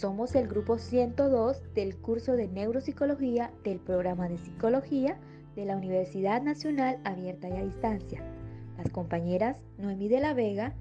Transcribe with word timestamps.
Somos 0.00 0.34
el 0.34 0.48
grupo 0.48 0.78
102 0.78 1.74
del 1.74 1.94
curso 1.98 2.32
de 2.32 2.48
Neuropsicología 2.48 3.52
del 3.64 3.80
programa 3.80 4.30
de 4.30 4.38
Psicología 4.38 5.18
de 5.54 5.66
la 5.66 5.76
Universidad 5.76 6.40
Nacional 6.40 6.98
Abierta 7.04 7.50
y 7.50 7.52
a 7.58 7.62
Distancia. 7.62 8.24
Las 8.78 8.88
compañeras 8.88 9.60
Noemí 9.76 10.08
de 10.08 10.20
la 10.20 10.32
Vega, 10.32 10.72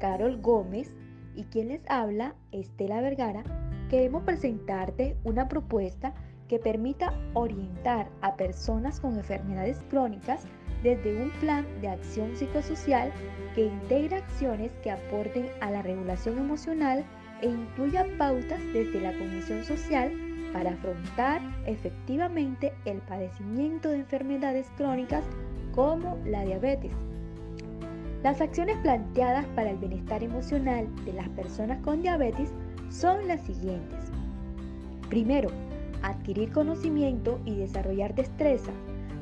Carol 0.00 0.40
Gómez 0.40 0.92
y 1.36 1.44
quien 1.44 1.68
les 1.68 1.82
habla, 1.88 2.34
Estela 2.50 3.00
Vergara, 3.00 3.44
queremos 3.90 4.24
presentarte 4.24 5.16
una 5.22 5.46
propuesta 5.46 6.12
que 6.48 6.58
permita 6.58 7.14
orientar 7.34 8.10
a 8.22 8.34
personas 8.34 8.98
con 8.98 9.14
enfermedades 9.16 9.84
crónicas 9.88 10.48
desde 10.82 11.22
un 11.22 11.30
plan 11.38 11.64
de 11.80 11.90
acción 11.90 12.34
psicosocial 12.34 13.12
que 13.54 13.66
integra 13.66 14.16
acciones 14.16 14.72
que 14.82 14.90
aporten 14.90 15.46
a 15.60 15.70
la 15.70 15.82
regulación 15.82 16.38
emocional 16.38 17.04
e 17.44 17.48
incluya 17.48 18.06
pautas 18.16 18.58
desde 18.72 19.02
la 19.02 19.12
cognición 19.12 19.62
social 19.64 20.10
para 20.54 20.70
afrontar 20.70 21.42
efectivamente 21.66 22.72
el 22.86 22.98
padecimiento 23.02 23.90
de 23.90 23.96
enfermedades 23.96 24.66
crónicas 24.78 25.24
como 25.74 26.16
la 26.24 26.42
diabetes. 26.42 26.92
Las 28.22 28.40
acciones 28.40 28.78
planteadas 28.78 29.44
para 29.54 29.72
el 29.72 29.76
bienestar 29.76 30.22
emocional 30.22 30.86
de 31.04 31.12
las 31.12 31.28
personas 31.30 31.82
con 31.82 32.00
diabetes 32.00 32.48
son 32.88 33.28
las 33.28 33.42
siguientes. 33.42 34.10
Primero, 35.10 35.50
adquirir 36.00 36.50
conocimiento 36.50 37.38
y 37.44 37.56
desarrollar 37.56 38.14
destreza, 38.14 38.72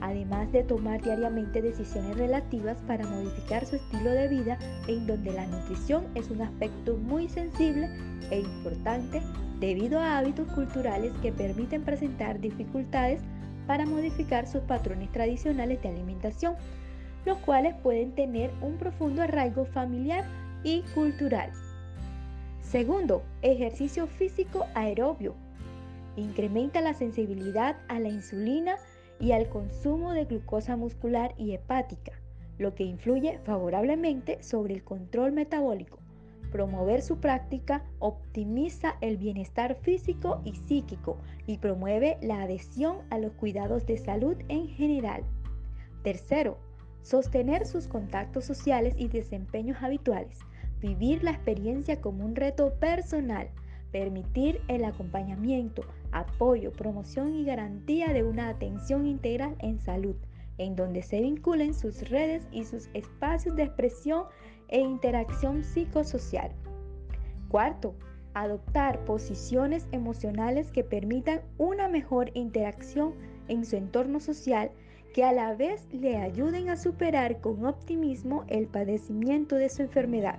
además 0.02 0.50
de 0.50 0.64
tomar 0.64 1.00
diariamente 1.00 1.62
decisiones 1.62 2.16
relativas 2.16 2.76
para 2.88 3.06
modificar 3.06 3.64
su 3.64 3.76
estilo 3.76 4.10
de 4.10 4.26
vida 4.26 4.58
en 4.88 5.06
donde 5.06 5.32
la 5.32 5.46
nutrición 5.46 6.04
es 6.16 6.28
un 6.28 6.42
aspecto 6.42 6.96
muy 6.96 7.28
sensible 7.28 7.88
e 8.30 8.40
importante 8.40 9.22
debido 9.60 10.00
a 10.00 10.18
hábitos 10.18 10.48
culturales 10.54 11.12
que 11.22 11.32
permiten 11.32 11.82
presentar 11.84 12.40
dificultades 12.40 13.22
para 13.68 13.86
modificar 13.86 14.48
sus 14.48 14.62
patrones 14.62 15.10
tradicionales 15.12 15.80
de 15.80 15.90
alimentación, 15.90 16.56
los 17.24 17.38
cuales 17.38 17.76
pueden 17.76 18.10
tener 18.12 18.50
un 18.60 18.78
profundo 18.78 19.22
arraigo 19.22 19.64
familiar 19.66 20.24
y 20.64 20.82
cultural. 20.96 21.52
Segundo, 22.60 23.22
ejercicio 23.42 24.08
físico 24.08 24.66
aerobio. 24.74 25.36
Incrementa 26.16 26.80
la 26.80 26.92
sensibilidad 26.92 27.76
a 27.86 28.00
la 28.00 28.08
insulina 28.08 28.78
y 29.22 29.30
al 29.30 29.48
consumo 29.48 30.12
de 30.12 30.24
glucosa 30.24 30.76
muscular 30.76 31.32
y 31.38 31.52
hepática, 31.52 32.10
lo 32.58 32.74
que 32.74 32.82
influye 32.82 33.38
favorablemente 33.44 34.42
sobre 34.42 34.74
el 34.74 34.82
control 34.82 35.30
metabólico. 35.30 36.00
Promover 36.50 37.02
su 37.02 37.18
práctica 37.18 37.84
optimiza 38.00 38.96
el 39.00 39.18
bienestar 39.18 39.76
físico 39.76 40.42
y 40.44 40.56
psíquico 40.56 41.18
y 41.46 41.58
promueve 41.58 42.18
la 42.20 42.42
adhesión 42.42 42.98
a 43.10 43.18
los 43.18 43.32
cuidados 43.34 43.86
de 43.86 43.96
salud 43.96 44.36
en 44.48 44.66
general. 44.66 45.22
Tercero, 46.02 46.58
sostener 47.02 47.64
sus 47.64 47.86
contactos 47.86 48.44
sociales 48.44 48.94
y 48.98 49.06
desempeños 49.06 49.78
habituales. 49.82 50.40
Vivir 50.80 51.22
la 51.22 51.30
experiencia 51.30 52.00
como 52.00 52.24
un 52.24 52.34
reto 52.34 52.74
personal. 52.80 53.48
Permitir 53.92 54.60
el 54.68 54.84
acompañamiento, 54.84 55.82
apoyo, 56.10 56.72
promoción 56.72 57.34
y 57.34 57.44
garantía 57.44 58.12
de 58.12 58.24
una 58.24 58.48
atención 58.48 59.06
integral 59.06 59.54
en 59.60 59.78
salud, 59.78 60.16
en 60.58 60.74
donde 60.76 61.02
se 61.02 61.20
vinculen 61.20 61.74
sus 61.74 62.08
redes 62.08 62.48
y 62.50 62.64
sus 62.64 62.88
espacios 62.94 63.54
de 63.54 63.64
expresión 63.64 64.24
e 64.68 64.80
interacción 64.80 65.62
psicosocial. 65.62 66.50
Cuarto, 67.48 67.94
adoptar 68.34 69.04
posiciones 69.04 69.86
emocionales 69.92 70.70
que 70.70 70.84
permitan 70.84 71.42
una 71.58 71.88
mejor 71.88 72.30
interacción 72.34 73.14
en 73.48 73.66
su 73.66 73.76
entorno 73.76 74.20
social 74.20 74.70
que 75.12 75.24
a 75.24 75.32
la 75.32 75.54
vez 75.54 75.86
le 75.92 76.16
ayuden 76.16 76.70
a 76.70 76.76
superar 76.76 77.40
con 77.40 77.66
optimismo 77.66 78.44
el 78.48 78.66
padecimiento 78.66 79.56
de 79.56 79.68
su 79.68 79.82
enfermedad. 79.82 80.38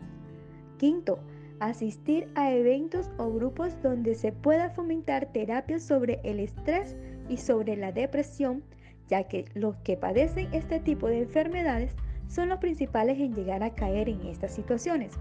Quinto, 0.79 1.19
asistir 1.67 2.27
a 2.35 2.51
eventos 2.51 3.11
o 3.17 3.31
grupos 3.31 3.81
donde 3.81 4.15
se 4.15 4.31
pueda 4.31 4.69
fomentar 4.69 5.27
terapias 5.27 5.83
sobre 5.83 6.19
el 6.23 6.39
estrés 6.39 6.95
y 7.29 7.37
sobre 7.37 7.75
la 7.75 7.91
depresión, 7.91 8.63
ya 9.07 9.23
que 9.27 9.45
los 9.53 9.75
que 9.77 9.97
padecen 9.97 10.53
este 10.53 10.79
tipo 10.79 11.07
de 11.07 11.19
enfermedades 11.19 11.95
son 12.27 12.49
los 12.49 12.59
principales 12.59 13.19
en 13.19 13.33
llegar 13.33 13.63
a 13.63 13.73
caer 13.75 14.09
en 14.09 14.25
estas 14.25 14.53
situaciones. 14.53 15.13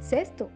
Sexto, 0.00 0.48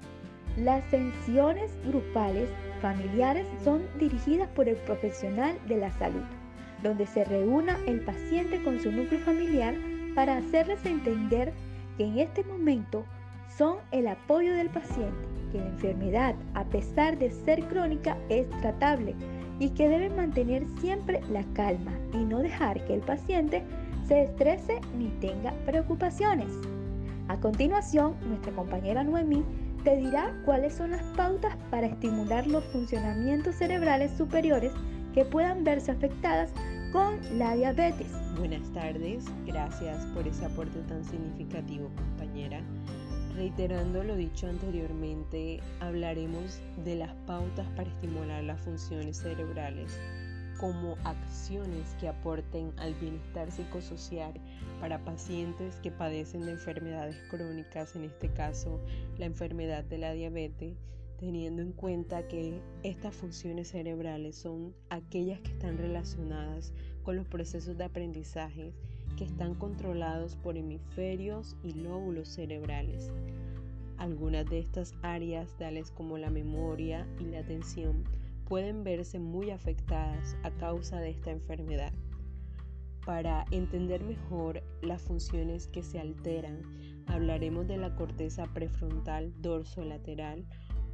las 0.57 0.85
sesiones 0.91 1.73
grupales 1.87 2.49
familiares 2.81 3.47
son 3.65 3.83
dirigidas 3.99 4.49
por 4.51 4.69
el 4.69 4.77
profesional 4.77 5.59
de 5.67 5.79
la 5.79 5.91
salud, 5.93 6.25
donde 6.83 7.07
se 7.07 7.25
reúna 7.25 7.79
el 7.87 8.01
paciente 8.01 8.63
con 8.63 8.79
su 8.81 8.93
núcleo 8.93 9.21
familiar 9.21 9.75
para 10.15 10.37
hacerles 10.37 10.85
entender 10.85 11.53
que 11.97 12.05
en 12.05 12.19
este 12.19 12.45
momento 12.45 13.05
son 13.57 13.77
el 13.91 14.09
apoyo 14.09 14.55
del 14.55 14.71
paciente, 14.71 15.29
que 15.51 15.59
la 15.59 15.67
enfermedad, 15.67 16.35
a 16.55 16.65
pesar 16.65 17.19
de 17.19 17.31
ser 17.31 17.65
crónica, 17.67 18.17
es 18.29 18.49
tratable 18.61 19.15
y 19.59 19.71
que 19.71 19.89
deben 19.89 20.17
mantener 20.17 20.65
siempre 20.81 21.21
la 21.31 21.45
calma 21.55 21.93
y 22.13 22.19
no 22.19 22.39
dejar 22.39 22.85
que 22.87 22.95
el 22.95 23.01
paciente 23.01 23.63
se 24.07 24.25
estrese 24.25 24.81
ni 24.99 25.09
tenga 25.21 25.53
preocupaciones. 25.67 26.49
A 27.29 27.37
continuación, 27.39 28.17
nuestra 28.27 28.53
compañera 28.53 29.05
Noemí 29.05 29.45
te 29.85 29.97
dirá 29.97 30.35
cuáles 30.45 30.75
son 30.75 30.93
las 30.93 31.03
pautas 31.17 31.57
para 31.71 31.87
estimular 31.87 32.47
los 32.47 32.65
funcionamientos 32.67 33.57
cerebrales 33.57 34.11
superiores 34.13 34.73
que 35.15 35.25
puedan 35.25 35.65
verse 35.65 35.91
afectadas 35.91 36.53
con 36.93 37.17
la 37.39 37.55
diabetes. 37.55 38.09
Buenas 38.39 38.71
tardes, 38.73 39.25
gracias 39.47 40.05
por 40.07 40.27
ese 40.27 40.45
aporte 40.45 40.81
tan 40.89 41.05
significativo 41.05 41.91
compañera. 41.97 42.63
Reiterando 43.35 44.05
lo 44.05 44.15
dicho 44.15 44.47
anteriormente, 44.47 45.61
hablaremos 45.81 46.61
de 46.85 46.97
las 46.97 47.15
pautas 47.27 47.67
para 47.75 47.89
estimular 47.89 48.45
las 48.45 48.61
funciones 48.61 49.17
cerebrales 49.17 49.99
como 50.61 50.97
acciones 51.05 51.97
que 51.99 52.09
aporten 52.09 52.73
al 52.77 52.95
bienestar 52.95 53.51
psicosocial 53.51 54.35
para 54.81 55.03
pacientes 55.03 55.77
que 55.77 55.91
padecen 55.91 56.43
de 56.43 56.53
enfermedades 56.53 57.17
crónicas, 57.31 57.97
en 57.97 58.05
este 58.05 58.29
caso 58.29 58.79
la 59.19 59.25
enfermedad 59.25 59.83
de 59.83 59.99
la 59.99 60.13
diabetes, 60.13 60.77
teniendo 61.19 61.63
en 61.63 61.73
cuenta 61.73 62.29
que 62.29 62.61
estas 62.83 63.15
funciones 63.15 63.69
cerebrales 63.71 64.37
son 64.37 64.75
aquellas 64.91 65.41
que 65.41 65.53
están 65.53 65.79
relacionadas 65.79 66.75
con 67.03 67.17
los 67.17 67.27
procesos 67.27 67.79
de 67.79 67.85
aprendizaje 67.85 68.75
están 69.23 69.55
controlados 69.55 70.37
por 70.37 70.57
hemisferios 70.57 71.57
y 71.63 71.73
lóbulos 71.73 72.29
cerebrales. 72.29 73.13
Algunas 73.99 74.47
de 74.47 74.59
estas 74.59 74.95
áreas, 75.03 75.57
tales 75.59 75.91
como 75.91 76.19
la 76.19 76.31
memoria 76.31 77.07
y 77.21 77.25
la 77.25 77.41
atención, 77.41 78.05
pueden 78.49 78.85
verse 78.85 79.19
muy 79.19 79.51
afectadas 79.51 80.37
a 80.43 80.51
causa 80.51 80.99
de 81.01 81.11
esta 81.11 81.31
enfermedad. 81.31 81.93
Para 83.07 83.45
entender 83.51 84.03
mejor 84.05 84.63
las 84.83 85.03
funciones 85.03 85.67
que 85.67 85.83
se 85.83 85.99
alteran, 85.99 86.63
hablaremos 87.07 87.67
de 87.67 87.77
la 87.77 87.95
corteza 87.97 88.47
prefrontal 88.53 89.33
dorsolateral 89.41 90.45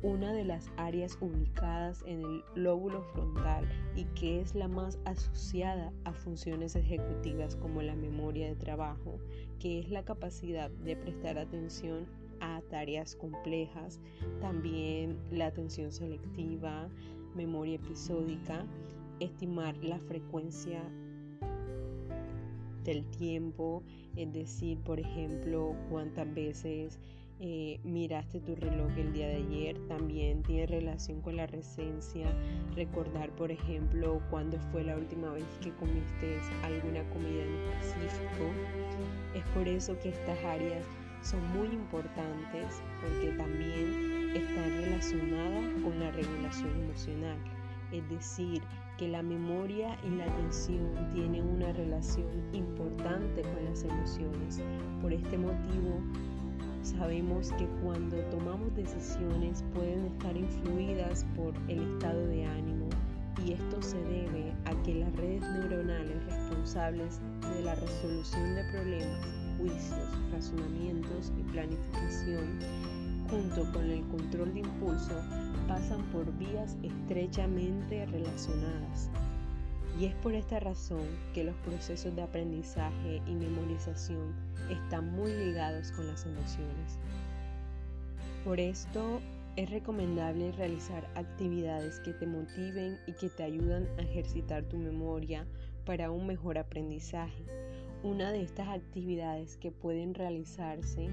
una 0.02 0.32
de 0.32 0.44
las 0.44 0.70
áreas 0.76 1.18
ubicadas 1.20 2.02
en 2.06 2.22
el 2.22 2.44
lóbulo 2.54 3.02
frontal 3.02 3.68
y 3.96 4.04
que 4.04 4.40
es 4.40 4.54
la 4.54 4.68
más 4.68 4.98
asociada 5.04 5.92
a 6.04 6.12
funciones 6.12 6.76
ejecutivas 6.76 7.56
como 7.56 7.82
la 7.82 7.96
memoria 7.96 8.46
de 8.46 8.54
trabajo, 8.54 9.18
que 9.58 9.80
es 9.80 9.90
la 9.90 10.04
capacidad 10.04 10.70
de 10.70 10.96
prestar 10.96 11.38
atención 11.38 12.06
a 12.40 12.62
tareas 12.70 13.16
complejas, 13.16 14.00
también 14.40 15.18
la 15.32 15.46
atención 15.46 15.90
selectiva, 15.90 16.88
memoria 17.34 17.76
episódica, 17.76 18.64
estimar 19.18 19.76
la 19.78 19.98
frecuencia 19.98 20.80
del 22.84 23.04
tiempo, 23.10 23.82
es 24.16 24.32
decir, 24.32 24.78
por 24.78 25.00
ejemplo, 25.00 25.74
cuántas 25.90 26.32
veces 26.32 26.98
eh, 27.40 27.78
miraste 27.84 28.40
tu 28.40 28.56
reloj 28.56 28.90
el 28.96 29.12
día 29.12 29.28
de 29.28 29.36
ayer, 29.36 29.78
también 29.86 30.42
tiene 30.42 30.66
relación 30.66 31.20
con 31.20 31.36
la 31.36 31.46
recencia, 31.46 32.26
recordar 32.74 33.30
por 33.30 33.52
ejemplo 33.52 34.20
cuándo 34.30 34.58
fue 34.72 34.82
la 34.82 34.96
última 34.96 35.30
vez 35.32 35.44
que 35.62 35.72
comiste 35.74 36.40
alguna 36.64 37.08
comida 37.10 37.44
en 37.44 37.54
específico. 37.54 38.44
Es 39.34 39.44
por 39.54 39.68
eso 39.68 39.96
que 40.00 40.08
estas 40.08 40.38
áreas 40.44 40.84
son 41.22 41.40
muy 41.52 41.68
importantes 41.68 42.82
porque 43.00 43.28
también 43.36 44.32
están 44.34 44.82
relacionadas 44.82 45.82
con 45.82 45.98
la 46.00 46.10
regulación 46.10 46.70
emocional, 46.82 47.38
es 47.92 48.08
decir, 48.08 48.62
que 48.98 49.06
la 49.06 49.22
memoria 49.22 49.96
y 50.04 50.10
la 50.16 50.24
atención 50.24 50.92
tienen 51.14 51.46
una 51.46 51.72
relación 51.72 52.26
importante 52.52 53.42
con 53.42 53.64
las 53.64 53.84
emociones. 53.84 54.60
Por 55.00 55.12
este 55.12 55.38
motivo, 55.38 56.02
sabemos 56.88 57.52
que 57.52 57.66
cuando 57.82 58.16
tomamos 58.30 58.74
decisiones 58.74 59.62
pueden 59.74 60.06
estar 60.06 60.36
influidas 60.36 61.26
por 61.36 61.54
el 61.68 61.82
estado 61.94 62.26
de 62.26 62.46
ánimo 62.46 62.88
y 63.44 63.52
esto 63.52 63.80
se 63.82 63.98
debe 64.04 64.52
a 64.64 64.82
que 64.82 64.94
las 64.94 65.14
redes 65.16 65.42
neuronales 65.42 66.24
responsables 66.24 67.20
de 67.54 67.62
la 67.62 67.74
resolución 67.74 68.54
de 68.54 68.64
problemas, 68.72 69.26
juicios, 69.58 70.08
razonamientos 70.32 71.32
y 71.38 71.42
planificación, 71.52 72.58
junto 73.30 73.72
con 73.72 73.84
el 73.90 74.02
control 74.08 74.54
de 74.54 74.60
impulso, 74.60 75.14
pasan 75.68 76.02
por 76.10 76.26
vías 76.38 76.76
estrechamente 76.82 78.06
relacionadas. 78.06 79.10
Y 79.98 80.04
es 80.04 80.14
por 80.16 80.32
esta 80.34 80.60
razón 80.60 81.06
que 81.34 81.42
los 81.42 81.56
procesos 81.56 82.14
de 82.14 82.22
aprendizaje 82.22 83.20
y 83.26 83.34
memorización 83.34 84.32
están 84.70 85.10
muy 85.12 85.32
ligados 85.32 85.90
con 85.90 86.06
las 86.06 86.24
emociones. 86.24 86.98
Por 88.44 88.60
esto 88.60 89.20
es 89.56 89.68
recomendable 89.70 90.52
realizar 90.52 91.10
actividades 91.16 91.98
que 92.00 92.12
te 92.12 92.28
motiven 92.28 92.96
y 93.08 93.12
que 93.14 93.28
te 93.28 93.42
ayudan 93.42 93.88
a 93.98 94.02
ejercitar 94.02 94.62
tu 94.64 94.76
memoria 94.76 95.48
para 95.84 96.12
un 96.12 96.28
mejor 96.28 96.58
aprendizaje. 96.58 97.44
Una 98.04 98.30
de 98.30 98.42
estas 98.42 98.68
actividades 98.68 99.56
que 99.56 99.72
pueden 99.72 100.14
realizarse 100.14 101.08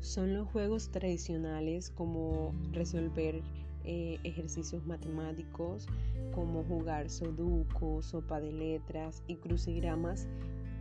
son 0.00 0.32
los 0.32 0.48
juegos 0.48 0.90
tradicionales 0.90 1.90
como 1.90 2.54
resolver 2.72 3.42
eh, 3.84 4.18
ejercicios 4.24 4.84
matemáticos, 4.86 5.86
como 6.34 6.64
jugar 6.64 7.10
sudoku, 7.10 8.02
sopa 8.02 8.40
de 8.40 8.52
letras 8.52 9.22
y 9.26 9.36
crucigramas 9.36 10.26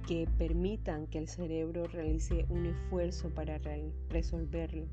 que 0.08 0.28
permitan 0.38 1.08
que 1.08 1.18
el 1.18 1.28
cerebro 1.28 1.86
realice 1.86 2.46
un 2.50 2.66
esfuerzo 2.66 3.30
para 3.30 3.60
resolverlo. 4.10 4.86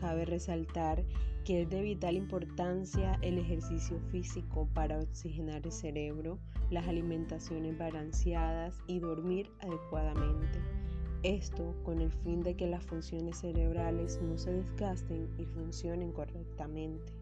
Cabe 0.00 0.24
resaltar 0.24 1.04
que 1.44 1.62
es 1.62 1.70
de 1.70 1.80
vital 1.80 2.16
importancia 2.16 3.18
el 3.22 3.38
ejercicio 3.38 4.00
físico 4.10 4.68
para 4.74 4.98
oxigenar 4.98 5.64
el 5.64 5.72
cerebro, 5.72 6.38
las 6.70 6.88
alimentaciones 6.88 7.78
balanceadas 7.78 8.76
y 8.88 8.98
dormir 8.98 9.48
adecuadamente. 9.60 10.85
Esto 11.22 11.74
con 11.84 12.00
el 12.00 12.10
fin 12.10 12.42
de 12.42 12.54
que 12.54 12.66
las 12.66 12.84
funciones 12.84 13.38
cerebrales 13.38 14.20
no 14.22 14.38
se 14.38 14.52
desgasten 14.52 15.28
y 15.38 15.44
funcionen 15.44 16.12
correctamente. 16.12 17.12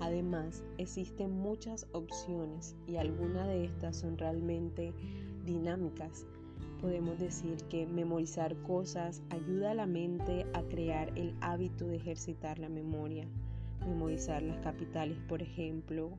Además, 0.00 0.62
existen 0.78 1.30
muchas 1.30 1.86
opciones 1.92 2.76
y 2.86 2.96
algunas 2.96 3.46
de 3.46 3.64
estas 3.64 3.96
son 3.96 4.18
realmente 4.18 4.92
dinámicas 5.46 6.26
podemos 6.84 7.18
decir 7.18 7.56
que 7.70 7.86
memorizar 7.86 8.54
cosas 8.56 9.22
ayuda 9.30 9.70
a 9.70 9.74
la 9.74 9.86
mente 9.86 10.44
a 10.52 10.60
crear 10.64 11.10
el 11.16 11.34
hábito 11.40 11.86
de 11.86 11.96
ejercitar 11.96 12.58
la 12.58 12.68
memoria. 12.68 13.26
Memorizar 13.86 14.42
las 14.42 14.58
capitales, 14.58 15.16
por 15.26 15.40
ejemplo, 15.40 16.10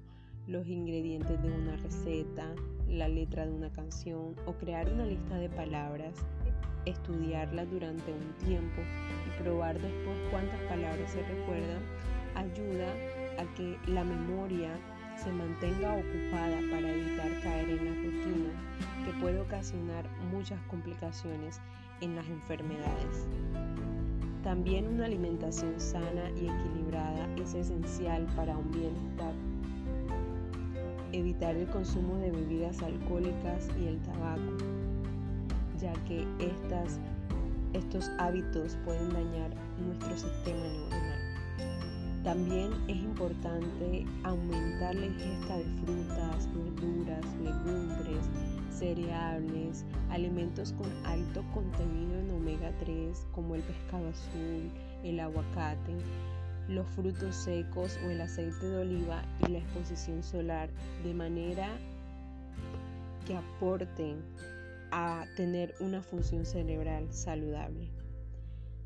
los 0.47 0.67
ingredientes 0.67 1.39
de 1.43 1.51
una 1.51 1.75
receta, 1.77 2.55
la 2.89 3.07
letra 3.07 3.45
de 3.45 3.51
una 3.51 3.71
canción 3.71 4.35
o 4.47 4.53
crear 4.53 4.91
una 4.91 5.05
lista 5.05 5.37
de 5.37 5.49
palabras, 5.51 6.15
estudiarlas 6.85 7.69
durante 7.69 8.11
un 8.11 8.33
tiempo 8.45 8.81
y 9.25 9.41
probar 9.41 9.79
después 9.79 10.17
cuántas 10.31 10.59
palabras 10.61 11.11
se 11.11 11.21
recuerdan, 11.23 11.81
ayuda 12.35 12.87
a 13.39 13.55
que 13.55 13.77
la 13.87 14.03
memoria 14.03 14.69
se 15.17 15.31
mantenga 15.31 15.93
ocupada 15.93 16.59
para 16.71 16.91
evitar 16.91 17.41
caer 17.41 17.69
en 17.69 17.85
la 17.85 17.95
rutina 17.95 18.49
que 19.05 19.11
puede 19.21 19.39
ocasionar 19.39 20.05
muchas 20.31 20.59
complicaciones 20.67 21.61
en 22.01 22.15
las 22.15 22.27
enfermedades. 22.27 23.25
También 24.43 24.87
una 24.87 25.05
alimentación 25.05 25.79
sana 25.79 26.29
y 26.31 26.47
equilibrada 26.47 27.27
es 27.37 27.55
esencial 27.55 28.27
para 28.35 28.55
un 28.57 28.69
bienestar. 28.71 29.33
Evitar 31.11 31.55
el 31.55 31.67
consumo 31.67 32.17
de 32.17 32.31
bebidas 32.31 32.81
alcohólicas 32.83 33.69
y 33.79 33.87
el 33.87 33.99
tabaco, 34.03 34.57
ya 35.85 35.93
que 36.05 36.25
estas, 36.39 36.99
estos 37.73 38.09
hábitos 38.17 38.75
pueden 38.85 39.09
dañar 39.09 39.51
nuestro 39.85 40.17
sistema 40.17 40.59
neuronal. 40.59 42.23
También 42.23 42.71
es 42.87 42.97
importante 42.97 44.03
aumentar 44.23 44.95
la 44.95 45.05
ingesta 45.05 45.57
de 45.57 45.65
frutas, 45.85 46.49
verduras, 46.55 47.23
legumbres, 47.43 48.25
cereales, 48.71 49.85
alimentos 50.09 50.71
con 50.73 50.89
alto 51.05 51.43
contenido 51.53 52.19
en 52.19 52.31
omega 52.31 52.71
3 52.79 53.27
como 53.31 53.53
el 53.53 53.61
pescado 53.61 54.09
azul, 54.09 54.71
el 55.03 55.19
aguacate, 55.19 55.97
los 56.67 56.87
frutos 56.95 57.35
secos 57.35 57.99
o 58.03 58.09
el 58.09 58.21
aceite 58.21 58.65
de 58.65 58.77
oliva 58.77 59.21
y 59.39 59.49
la 59.49 59.59
exposición 59.59 60.23
solar 60.23 60.67
de 61.03 61.13
manera 61.13 61.77
que 63.27 63.37
aporten 63.37 64.23
a 64.97 65.25
tener 65.35 65.75
una 65.81 66.01
función 66.01 66.45
cerebral 66.45 67.11
saludable. 67.11 67.89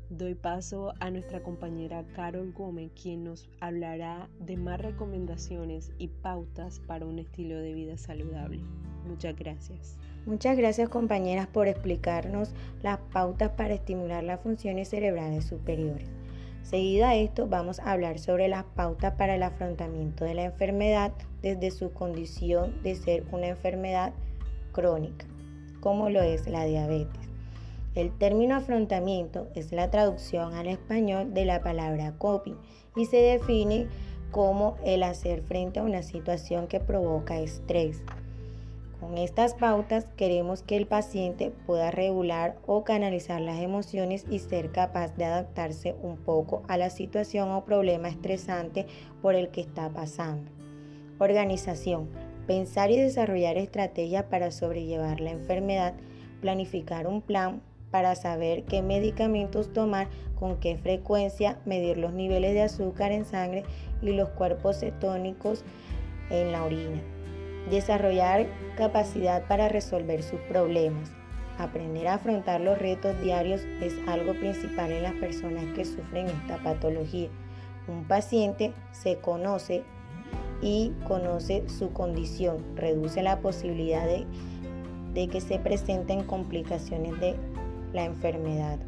Doy 0.08 0.34
paso 0.34 0.92
a 0.98 1.08
nuestra 1.08 1.40
compañera 1.40 2.04
Carol 2.16 2.52
Gómez, 2.52 2.90
quien 3.00 3.22
nos 3.22 3.48
hablará 3.60 4.28
de 4.40 4.56
más 4.56 4.80
recomendaciones 4.80 5.92
y 5.98 6.08
pautas 6.08 6.80
para 6.80 7.06
un 7.06 7.20
estilo 7.20 7.60
de 7.60 7.74
vida 7.74 7.96
saludable. 7.96 8.58
Muchas 9.06 9.36
gracias. 9.36 9.96
Muchas 10.26 10.56
gracias 10.56 10.88
compañeras 10.88 11.46
por 11.46 11.68
explicarnos 11.68 12.54
las 12.82 12.98
pautas 13.12 13.50
para 13.50 13.74
estimular 13.74 14.24
las 14.24 14.40
funciones 14.40 14.88
cerebrales 14.88 15.44
superiores. 15.44 16.08
Seguido 16.64 17.06
a 17.06 17.14
esto 17.14 17.46
vamos 17.46 17.78
a 17.78 17.92
hablar 17.92 18.18
sobre 18.18 18.48
las 18.48 18.64
pautas 18.64 19.14
para 19.14 19.36
el 19.36 19.44
afrontamiento 19.44 20.24
de 20.24 20.34
la 20.34 20.42
enfermedad 20.42 21.12
desde 21.40 21.70
su 21.70 21.92
condición 21.92 22.82
de 22.82 22.96
ser 22.96 23.24
una 23.30 23.46
enfermedad 23.46 24.12
crónica, 24.72 25.24
como 25.80 26.10
lo 26.10 26.22
es 26.22 26.46
la 26.46 26.64
diabetes. 26.64 27.30
El 27.94 28.16
término 28.16 28.54
afrontamiento 28.54 29.48
es 29.54 29.72
la 29.72 29.90
traducción 29.90 30.54
al 30.54 30.68
español 30.68 31.34
de 31.34 31.44
la 31.44 31.60
palabra 31.60 32.14
coping 32.18 32.54
y 32.94 33.06
se 33.06 33.16
define 33.16 33.88
como 34.30 34.76
el 34.84 35.02
hacer 35.02 35.42
frente 35.42 35.80
a 35.80 35.82
una 35.82 36.02
situación 36.02 36.68
que 36.68 36.78
provoca 36.78 37.40
estrés. 37.40 38.02
Con 39.00 39.16
estas 39.16 39.54
pautas 39.54 40.04
queremos 40.16 40.62
que 40.62 40.76
el 40.76 40.86
paciente 40.86 41.52
pueda 41.66 41.90
regular 41.90 42.58
o 42.66 42.84
canalizar 42.84 43.40
las 43.40 43.58
emociones 43.58 44.26
y 44.30 44.38
ser 44.40 44.72
capaz 44.72 45.16
de 45.16 45.24
adaptarse 45.24 45.96
un 46.02 46.18
poco 46.18 46.62
a 46.68 46.76
la 46.76 46.90
situación 46.90 47.50
o 47.50 47.64
problema 47.64 48.08
estresante 48.08 48.86
por 49.22 49.34
el 49.34 49.48
que 49.48 49.62
está 49.62 49.88
pasando. 49.88 50.50
Organización. 51.18 52.29
Pensar 52.50 52.90
y 52.90 52.96
desarrollar 52.96 53.56
estrategias 53.58 54.24
para 54.24 54.50
sobrellevar 54.50 55.20
la 55.20 55.30
enfermedad, 55.30 55.94
planificar 56.40 57.06
un 57.06 57.22
plan, 57.22 57.62
para 57.92 58.16
saber 58.16 58.64
qué 58.64 58.82
medicamentos 58.82 59.72
tomar, 59.72 60.08
con 60.34 60.58
qué 60.58 60.76
frecuencia, 60.76 61.60
medir 61.64 61.96
los 61.96 62.12
niveles 62.12 62.54
de 62.54 62.62
azúcar 62.62 63.12
en 63.12 63.24
sangre 63.24 63.62
y 64.02 64.14
los 64.14 64.30
cuerpos 64.30 64.80
cetónicos 64.80 65.62
en 66.28 66.50
la 66.50 66.64
orina. 66.64 67.00
Desarrollar 67.70 68.48
capacidad 68.76 69.46
para 69.46 69.68
resolver 69.68 70.24
sus 70.24 70.40
problemas. 70.40 71.12
Aprender 71.56 72.08
a 72.08 72.14
afrontar 72.14 72.60
los 72.60 72.76
retos 72.76 73.14
diarios 73.22 73.60
es 73.80 73.94
algo 74.08 74.34
principal 74.34 74.90
en 74.90 75.04
las 75.04 75.14
personas 75.14 75.66
que 75.76 75.84
sufren 75.84 76.26
esta 76.26 76.56
patología. 76.64 77.28
Un 77.86 78.02
paciente 78.08 78.72
se 78.90 79.18
conoce 79.18 79.84
y 80.62 80.92
conoce 81.06 81.68
su 81.68 81.92
condición, 81.92 82.58
reduce 82.76 83.22
la 83.22 83.40
posibilidad 83.40 84.06
de, 84.06 85.28
que 85.28 85.40
se 85.40 85.58
presenten 85.58 86.24
complicaciones 86.24 87.18
de 87.20 87.36
la 87.92 88.04
enfermedad. 88.04 88.78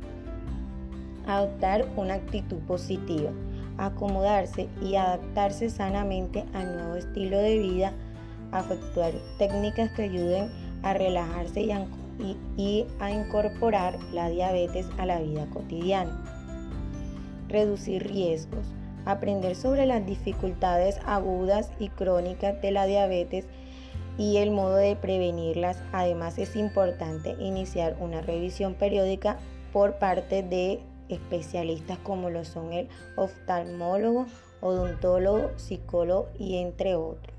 Adoptar 1.27 1.87
una 1.97 2.15
actitud 2.15 2.59
positiva, 2.61 3.31
acomodarse 3.79 4.69
y 4.83 4.97
adaptarse 4.97 5.71
sanamente 5.71 6.45
al 6.53 6.77
nuevo 6.77 6.97
estilo 6.97 7.39
de 7.39 7.59
vida, 7.59 7.93
efectuar 8.53 9.13
técnicas 9.39 9.91
que 9.93 10.03
ayuden 10.03 10.51
a 10.83 10.95
relajarse 10.95 11.63
y 12.57 12.87
a 13.01 13.11
incorporar 13.11 13.99
la 14.13 14.29
diabetes 14.29 14.87
a 14.99 15.07
la 15.07 15.21
vida 15.21 15.47
cotidiana. 15.47 16.23
Reducir 17.49 18.07
riesgos, 18.07 18.67
aprender 19.05 19.57
sobre 19.57 19.87
las 19.87 20.05
dificultades 20.07 20.99
agudas 21.05 21.71
y 21.79 21.89
crónicas 21.89 22.61
de 22.61 22.71
la 22.71 22.87
diabetes 22.87 23.47
y 24.19 24.37
el 24.39 24.51
modo 24.51 24.77
de 24.77 24.97
prevenirlas. 24.97 25.79
Además 25.93 26.39
es 26.39 26.57
importante 26.57 27.37
iniciar 27.39 27.97
una 28.01 28.21
revisión 28.21 28.75
periódica 28.75 29.39
por 29.73 29.99
parte 29.99 30.43
de 30.43 30.81
especialistas 31.09 31.99
como 31.99 32.31
lo 32.31 32.45
son 32.45 32.73
el 32.73 32.89
oftalmólogo, 33.17 34.27
odontólogo, 34.61 35.51
psicólogo 35.57 36.29
y 36.39 36.59
entre 36.59 36.95
otros. 36.95 37.37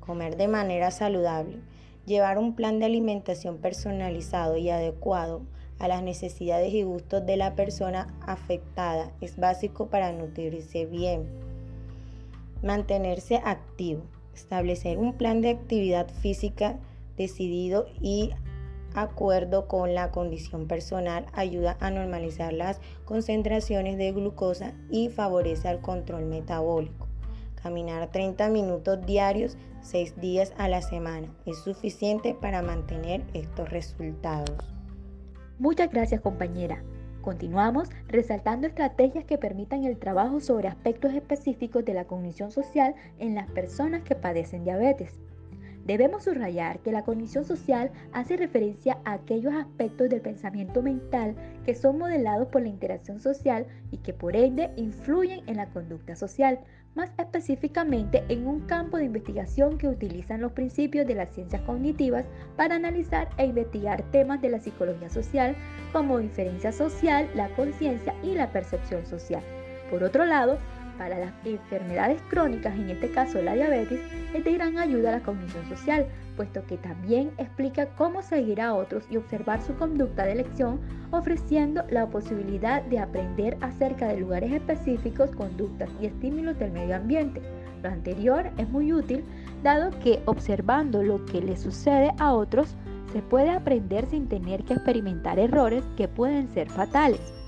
Comer 0.00 0.36
de 0.36 0.48
manera 0.48 0.90
saludable. 0.90 1.58
Llevar 2.06 2.38
un 2.38 2.56
plan 2.56 2.78
de 2.78 2.86
alimentación 2.86 3.58
personalizado 3.58 4.56
y 4.56 4.70
adecuado 4.70 5.42
a 5.80 5.88
las 5.88 6.02
necesidades 6.02 6.72
y 6.72 6.84
gustos 6.84 7.26
de 7.26 7.36
la 7.36 7.56
persona 7.56 8.14
afectada. 8.26 9.10
Es 9.20 9.36
básico 9.36 9.86
para 9.86 10.12
nutrirse 10.12 10.86
bien. 10.86 11.26
Mantenerse 12.62 13.40
activo. 13.44 14.02
Establecer 14.34 14.98
un 14.98 15.14
plan 15.14 15.40
de 15.40 15.50
actividad 15.50 16.08
física 16.08 16.78
decidido 17.16 17.86
y 18.00 18.30
acuerdo 18.94 19.66
con 19.68 19.94
la 19.94 20.10
condición 20.10 20.66
personal 20.66 21.26
ayuda 21.32 21.76
a 21.80 21.90
normalizar 21.90 22.52
las 22.52 22.80
concentraciones 23.04 23.98
de 23.98 24.12
glucosa 24.12 24.72
y 24.90 25.08
favorece 25.08 25.70
el 25.70 25.80
control 25.80 26.26
metabólico. 26.26 27.08
Caminar 27.62 28.10
30 28.10 28.48
minutos 28.48 29.04
diarios 29.06 29.56
6 29.82 30.20
días 30.20 30.52
a 30.58 30.68
la 30.68 30.82
semana 30.82 31.28
es 31.46 31.58
suficiente 31.58 32.34
para 32.34 32.62
mantener 32.62 33.22
estos 33.34 33.68
resultados. 33.70 34.79
Muchas 35.60 35.90
gracias 35.90 36.22
compañera. 36.22 36.82
Continuamos 37.20 37.90
resaltando 38.08 38.66
estrategias 38.66 39.26
que 39.26 39.36
permitan 39.36 39.84
el 39.84 39.98
trabajo 39.98 40.40
sobre 40.40 40.68
aspectos 40.68 41.12
específicos 41.12 41.84
de 41.84 41.92
la 41.92 42.06
cognición 42.06 42.50
social 42.50 42.94
en 43.18 43.34
las 43.34 43.46
personas 43.50 44.02
que 44.02 44.14
padecen 44.14 44.64
diabetes. 44.64 45.20
Debemos 45.84 46.24
subrayar 46.24 46.78
que 46.78 46.92
la 46.92 47.04
cognición 47.04 47.44
social 47.44 47.90
hace 48.14 48.38
referencia 48.38 49.00
a 49.04 49.12
aquellos 49.12 49.52
aspectos 49.52 50.08
del 50.08 50.22
pensamiento 50.22 50.80
mental 50.80 51.36
que 51.66 51.74
son 51.74 51.98
modelados 51.98 52.48
por 52.48 52.62
la 52.62 52.68
interacción 52.68 53.20
social 53.20 53.66
y 53.90 53.98
que 53.98 54.14
por 54.14 54.36
ende 54.36 54.70
influyen 54.76 55.46
en 55.46 55.58
la 55.58 55.68
conducta 55.68 56.16
social, 56.16 56.60
más 56.94 57.10
específicamente 57.18 58.24
en 58.28 58.46
un 58.46 58.60
campo 58.60 58.96
de 58.96 59.04
investigación 59.04 59.78
que 59.78 59.88
utilizan 59.88 60.40
los 60.40 60.52
principios 60.52 61.06
de 61.06 61.14
las 61.14 61.32
ciencias 61.32 61.62
cognitivas 61.62 62.24
para 62.56 62.74
analizar 62.74 63.28
e 63.36 63.46
investigar 63.46 64.02
temas 64.10 64.40
de 64.42 64.50
la 64.50 64.60
psicología 64.60 65.08
social 65.08 65.56
como 65.92 66.18
diferencia 66.18 66.72
social, 66.72 67.28
la 67.34 67.48
conciencia 67.50 68.14
y 68.22 68.34
la 68.34 68.50
percepción 68.52 69.06
social. 69.06 69.42
Por 69.90 70.02
otro 70.04 70.24
lado, 70.24 70.58
para 71.00 71.18
las 71.18 71.32
enfermedades 71.46 72.20
crónicas, 72.28 72.74
en 72.74 72.90
este 72.90 73.10
caso 73.10 73.40
la 73.40 73.54
diabetes, 73.54 74.00
es 74.34 74.44
de 74.44 74.52
gran 74.52 74.76
ayuda 74.76 75.08
a 75.08 75.12
la 75.12 75.22
cognición 75.22 75.66
social, 75.66 76.06
puesto 76.36 76.62
que 76.66 76.76
también 76.76 77.30
explica 77.38 77.86
cómo 77.96 78.20
seguir 78.20 78.60
a 78.60 78.74
otros 78.74 79.06
y 79.08 79.16
observar 79.16 79.62
su 79.62 79.74
conducta 79.76 80.26
de 80.26 80.32
elección, 80.32 80.78
ofreciendo 81.10 81.84
la 81.88 82.06
posibilidad 82.06 82.82
de 82.82 82.98
aprender 82.98 83.56
acerca 83.62 84.08
de 84.08 84.18
lugares 84.20 84.52
específicos, 84.52 85.30
conductas 85.30 85.88
y 86.02 86.06
estímulos 86.06 86.58
del 86.58 86.72
medio 86.72 86.96
ambiente. 86.96 87.40
Lo 87.82 87.88
anterior 87.88 88.50
es 88.58 88.68
muy 88.68 88.92
útil, 88.92 89.24
dado 89.62 89.98
que 90.00 90.20
observando 90.26 91.02
lo 91.02 91.24
que 91.24 91.40
le 91.40 91.56
sucede 91.56 92.12
a 92.18 92.34
otros, 92.34 92.76
se 93.10 93.22
puede 93.22 93.48
aprender 93.48 94.04
sin 94.04 94.28
tener 94.28 94.64
que 94.64 94.74
experimentar 94.74 95.38
errores 95.38 95.82
que 95.96 96.08
pueden 96.08 96.50
ser 96.50 96.68
fatales. 96.68 97.39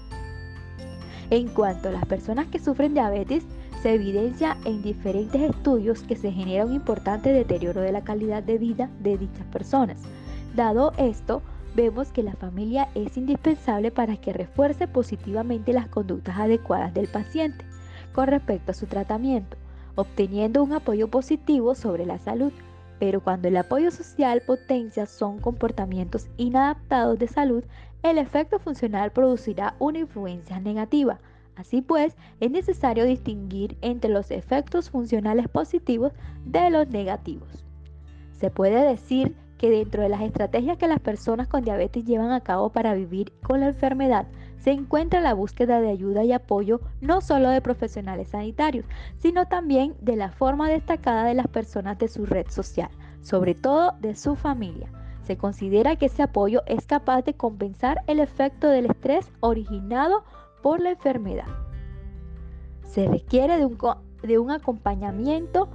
En 1.31 1.49
cuanto 1.49 1.89
a 1.89 1.93
las 1.93 2.05
personas 2.07 2.47
que 2.49 2.59
sufren 2.59 2.95
diabetes, 2.95 3.45
se 3.83 3.95
evidencia 3.95 4.57
en 4.65 4.83
diferentes 4.83 5.41
estudios 5.43 6.03
que 6.03 6.17
se 6.17 6.31
genera 6.31 6.65
un 6.65 6.73
importante 6.73 7.33
deterioro 7.33 7.81
de 7.81 7.93
la 7.93 8.05
calidad 8.05 8.43
de 8.43 8.59
vida 8.59 8.91
de 9.01 9.19
dichas 9.19 9.47
personas. 9.47 9.99
Dado 10.55 10.93
esto, 10.99 11.43
vemos 11.75 12.13
que 12.13 12.23
la 12.23 12.35
familia 12.35 12.89
es 12.95 13.17
indispensable 13.17 13.91
para 13.91 14.17
que 14.17 14.33
refuerce 14.33 14.87
positivamente 14.87 15.73
las 15.73 15.89
conductas 15.89 16.39
adecuadas 16.39 16.95
del 16.95 17.09
paciente 17.09 17.65
con 18.13 18.29
respecto 18.29 18.71
a 18.71 18.75
su 18.75 18.87
tratamiento, 18.87 19.57
obteniendo 19.95 20.63
un 20.63 20.73
apoyo 20.75 21.09
positivo 21.09 21.75
sobre 21.75 22.07
la 22.07 22.19
salud. 22.19 22.53
Pero 22.99 23.21
cuando 23.21 23.49
el 23.49 23.57
apoyo 23.57 23.91
social 23.91 24.43
potencia 24.47 25.07
son 25.07 25.41
comportamientos 25.41 26.29
inadaptados 26.37 27.19
de 27.19 27.27
salud, 27.27 27.65
el 28.03 28.19
efecto 28.19 28.59
funcional 28.59 29.13
producirá 29.13 29.75
una 29.79 30.01
influencia 30.01 30.59
negativa. 30.61 31.21
Así 31.55 31.83
pues, 31.83 32.17
es 32.41 32.51
necesario 32.51 33.05
distinguir 33.05 33.77
entre 33.81 34.11
los 34.11 34.31
efectos 34.31 34.91
funcionales 34.91 35.49
positivos 35.49 36.13
de 36.45 36.71
los 36.71 36.89
negativos. 36.89 37.65
Se 38.33 38.51
puede 38.51 38.85
decir 38.85 39.37
que 39.59 39.71
dentro 39.71 40.03
de 40.03 40.09
las 40.09 40.23
estrategias 40.23 40.77
que 40.77 40.89
las 40.89 40.99
personas 40.99 41.47
con 41.47 41.63
diabetes 41.63 42.05
llevan 42.05 42.33
a 42.33 42.41
cabo 42.41 42.71
para 42.71 42.95
vivir 42.95 43.33
con 43.43 43.61
la 43.61 43.69
enfermedad, 43.69 44.27
se 44.59 44.73
encuentra 44.73 45.21
la 45.21 45.35
búsqueda 45.35 45.81
de 45.81 45.91
ayuda 45.91 46.25
y 46.25 46.33
apoyo 46.33 46.81
no 47.01 47.21
solo 47.21 47.49
de 47.49 47.61
profesionales 47.61 48.31
sanitarios, 48.31 48.87
sino 49.19 49.47
también 49.47 49.95
de 50.01 50.17
la 50.17 50.31
forma 50.31 50.69
destacada 50.69 51.25
de 51.25 51.35
las 51.35 51.49
personas 51.49 51.99
de 51.99 52.09
su 52.09 52.27
red 52.27 52.49
social, 52.49 52.91
sobre 53.23 53.55
todo 53.55 53.93
de 54.01 54.17
su 54.17 54.35
familia. 54.35 54.89
Se 55.25 55.37
considera 55.37 55.97
que 55.97 56.07
ese 56.07 56.23
apoyo 56.23 56.63
es 56.67 56.87
capaz 56.87 57.23
de 57.23 57.35
compensar 57.35 58.03
el 58.07 58.19
efecto 58.19 58.69
del 58.69 58.87
estrés 58.87 59.31
originado 59.41 60.25
por 60.63 60.81
la 60.81 60.91
enfermedad. 60.91 61.47
Se 62.83 63.07
requiere 63.09 63.57
de 63.57 63.67
un, 63.67 63.79
de 64.23 64.39
un 64.39 64.51
acompañamiento. 64.51 65.69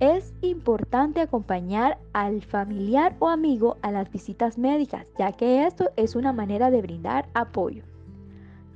Es 0.00 0.32
importante 0.42 1.20
acompañar 1.20 1.98
al 2.12 2.42
familiar 2.42 3.16
o 3.18 3.28
amigo 3.28 3.76
a 3.82 3.90
las 3.90 4.10
visitas 4.10 4.58
médicas, 4.58 5.06
ya 5.18 5.32
que 5.32 5.66
esto 5.66 5.90
es 5.96 6.14
una 6.14 6.32
manera 6.32 6.70
de 6.70 6.82
brindar 6.82 7.28
apoyo. 7.34 7.84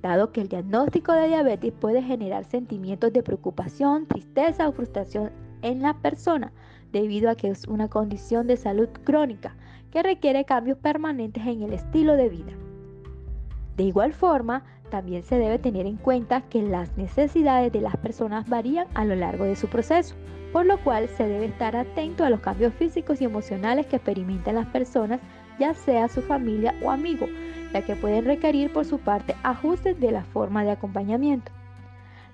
Dado 0.02 0.32
que 0.32 0.40
el 0.40 0.48
diagnóstico 0.48 1.12
de 1.12 1.28
diabetes 1.28 1.72
puede 1.72 2.02
generar 2.02 2.44
sentimientos 2.44 3.12
de 3.12 3.22
preocupación, 3.22 4.06
tristeza 4.06 4.68
o 4.68 4.72
frustración 4.72 5.32
en 5.62 5.82
la 5.82 5.94
persona, 5.94 6.52
debido 6.92 7.30
a 7.30 7.34
que 7.34 7.48
es 7.48 7.66
una 7.66 7.88
condición 7.88 8.46
de 8.46 8.56
salud 8.56 8.88
crónica 9.04 9.56
que 9.90 10.02
requiere 10.02 10.44
cambios 10.44 10.78
permanentes 10.78 11.46
en 11.46 11.62
el 11.62 11.72
estilo 11.72 12.16
de 12.16 12.28
vida. 12.28 12.52
De 13.76 13.84
igual 13.84 14.12
forma, 14.12 14.64
también 14.90 15.22
se 15.22 15.38
debe 15.38 15.58
tener 15.58 15.86
en 15.86 15.96
cuenta 15.96 16.40
que 16.42 16.62
las 16.62 16.96
necesidades 16.96 17.72
de 17.72 17.80
las 17.80 17.96
personas 17.96 18.48
varían 18.48 18.86
a 18.94 19.04
lo 19.04 19.14
largo 19.14 19.44
de 19.44 19.56
su 19.56 19.68
proceso, 19.68 20.14
por 20.52 20.66
lo 20.66 20.78
cual 20.78 21.08
se 21.08 21.28
debe 21.28 21.46
estar 21.46 21.76
atento 21.76 22.24
a 22.24 22.30
los 22.30 22.40
cambios 22.40 22.74
físicos 22.74 23.20
y 23.20 23.24
emocionales 23.24 23.86
que 23.86 23.96
experimentan 23.96 24.54
las 24.54 24.66
personas, 24.66 25.20
ya 25.58 25.74
sea 25.74 26.08
su 26.08 26.22
familia 26.22 26.74
o 26.82 26.90
amigo, 26.90 27.26
ya 27.72 27.82
que 27.82 27.96
pueden 27.96 28.24
requerir 28.24 28.72
por 28.72 28.84
su 28.84 28.98
parte 28.98 29.36
ajustes 29.42 30.00
de 30.00 30.10
la 30.10 30.24
forma 30.24 30.64
de 30.64 30.70
acompañamiento. 30.70 31.52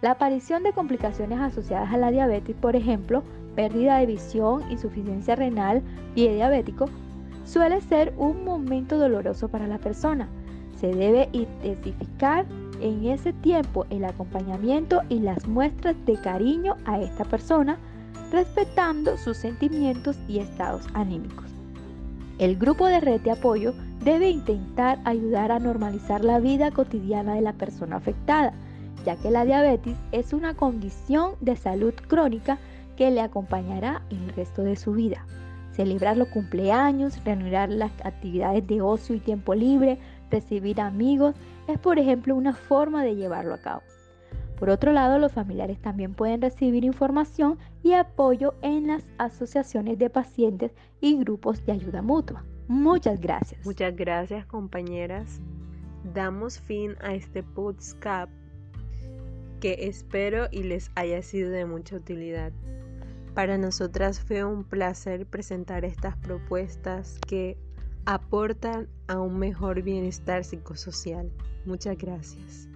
La 0.00 0.12
aparición 0.12 0.62
de 0.62 0.72
complicaciones 0.72 1.40
asociadas 1.40 1.92
a 1.92 1.96
la 1.96 2.10
diabetes, 2.10 2.54
por 2.56 2.76
ejemplo, 2.76 3.22
pérdida 3.56 3.98
de 3.98 4.06
visión, 4.06 4.70
insuficiencia 4.70 5.34
renal, 5.34 5.82
pie 6.14 6.34
diabético, 6.34 6.90
suele 7.44 7.80
ser 7.80 8.12
un 8.16 8.44
momento 8.44 8.98
doloroso 8.98 9.48
para 9.48 9.66
la 9.66 9.78
persona. 9.78 10.28
Se 10.80 10.88
debe 10.94 11.28
intensificar 11.32 12.46
en 12.80 13.06
ese 13.06 13.32
tiempo 13.32 13.86
el 13.90 14.04
acompañamiento 14.04 15.02
y 15.08 15.20
las 15.20 15.46
muestras 15.46 15.96
de 16.06 16.16
cariño 16.16 16.76
a 16.84 17.00
esta 17.00 17.24
persona, 17.24 17.78
respetando 18.32 19.16
sus 19.16 19.36
sentimientos 19.36 20.16
y 20.28 20.40
estados 20.40 20.86
anímicos. 20.94 21.44
El 22.38 22.56
grupo 22.56 22.86
de 22.86 23.00
red 23.00 23.20
de 23.20 23.30
apoyo 23.30 23.74
debe 24.02 24.28
intentar 24.28 24.98
ayudar 25.04 25.52
a 25.52 25.60
normalizar 25.60 26.24
la 26.24 26.40
vida 26.40 26.70
cotidiana 26.72 27.34
de 27.34 27.42
la 27.42 27.52
persona 27.52 27.96
afectada, 27.96 28.52
ya 29.06 29.16
que 29.16 29.30
la 29.30 29.44
diabetes 29.44 29.96
es 30.12 30.32
una 30.32 30.54
condición 30.54 31.32
de 31.40 31.56
salud 31.56 31.94
crónica 32.08 32.58
que 32.96 33.10
le 33.10 33.20
acompañará 33.20 34.02
el 34.10 34.28
resto 34.34 34.62
de 34.62 34.76
su 34.76 34.92
vida. 34.92 35.24
Celebrar 35.74 36.16
los 36.16 36.28
cumpleaños, 36.28 37.22
reanudar 37.24 37.68
las 37.68 37.92
actividades 38.04 38.66
de 38.66 38.80
ocio 38.80 39.14
y 39.16 39.20
tiempo 39.20 39.54
libre, 39.54 39.98
recibir 40.30 40.80
amigos, 40.80 41.34
es 41.66 41.78
por 41.78 41.98
ejemplo 41.98 42.36
una 42.36 42.54
forma 42.54 43.02
de 43.04 43.16
llevarlo 43.16 43.54
a 43.54 43.58
cabo. 43.58 43.82
Por 44.58 44.70
otro 44.70 44.92
lado, 44.92 45.18
los 45.18 45.32
familiares 45.32 45.80
también 45.80 46.14
pueden 46.14 46.40
recibir 46.40 46.84
información 46.84 47.58
y 47.82 47.94
apoyo 47.94 48.54
en 48.62 48.86
las 48.86 49.04
asociaciones 49.18 49.98
de 49.98 50.10
pacientes 50.10 50.72
y 51.00 51.18
grupos 51.18 51.66
de 51.66 51.72
ayuda 51.72 52.02
mutua. 52.02 52.44
Muchas 52.68 53.20
gracias. 53.20 53.66
Muchas 53.66 53.94
gracias 53.96 54.46
compañeras. 54.46 55.40
Damos 56.14 56.60
fin 56.60 56.94
a 57.02 57.14
este 57.14 57.42
podcast 57.42 58.30
que 59.60 59.88
espero 59.88 60.46
y 60.50 60.62
les 60.62 60.90
haya 60.94 61.20
sido 61.22 61.50
de 61.50 61.64
mucha 61.64 61.96
utilidad. 61.96 62.52
Para 63.34 63.58
nosotras 63.58 64.20
fue 64.20 64.44
un 64.44 64.62
placer 64.62 65.26
presentar 65.26 65.84
estas 65.84 66.16
propuestas 66.16 67.18
que 67.26 67.58
aportan 68.06 68.88
a 69.08 69.18
un 69.18 69.38
mejor 69.38 69.82
bienestar 69.82 70.44
psicosocial. 70.44 71.32
Muchas 71.64 71.98
gracias. 71.98 72.68